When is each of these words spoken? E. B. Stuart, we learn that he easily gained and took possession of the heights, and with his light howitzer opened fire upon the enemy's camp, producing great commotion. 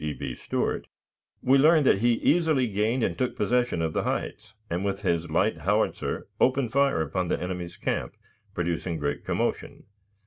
E. 0.03 0.13
B. 0.13 0.33
Stuart, 0.35 0.87
we 1.43 1.59
learn 1.59 1.83
that 1.83 1.99
he 1.99 2.13
easily 2.13 2.65
gained 2.65 3.03
and 3.03 3.15
took 3.15 3.35
possession 3.37 3.83
of 3.83 3.93
the 3.93 4.01
heights, 4.01 4.55
and 4.67 4.83
with 4.83 5.01
his 5.01 5.29
light 5.29 5.59
howitzer 5.59 6.25
opened 6.39 6.71
fire 6.71 7.03
upon 7.03 7.27
the 7.27 7.39
enemy's 7.39 7.77
camp, 7.77 8.15
producing 8.55 8.97
great 8.97 9.23
commotion. 9.23 9.83